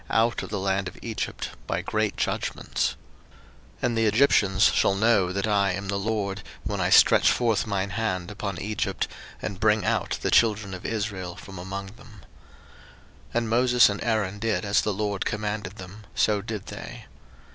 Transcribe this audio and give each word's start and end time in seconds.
02:007:005 0.09 2.95
And 3.83 3.95
the 3.95 4.07
Egyptians 4.07 4.63
shall 4.73 4.95
know 4.95 5.31
that 5.31 5.45
I 5.45 5.73
am 5.73 5.89
the 5.89 5.97
LORD, 5.99 6.41
when 6.63 6.81
I 6.81 6.89
stretch 6.89 7.31
forth 7.31 7.67
mine 7.67 7.91
hand 7.91 8.31
upon 8.31 8.59
Egypt, 8.59 9.07
and 9.43 9.59
bring 9.59 9.85
out 9.85 10.17
the 10.23 10.31
children 10.31 10.73
of 10.73 10.87
Israel 10.87 11.35
from 11.35 11.59
among 11.59 11.91
them. 11.97 12.21
02:007:006 13.27 13.35
And 13.35 13.47
Moses 13.49 13.89
and 13.89 14.03
Aaron 14.03 14.39
did 14.39 14.65
as 14.65 14.81
the 14.81 14.91
LORD 14.91 15.23
commanded 15.23 15.73
them, 15.75 16.05
so 16.15 16.41
did 16.41 16.65
they. 16.65 17.05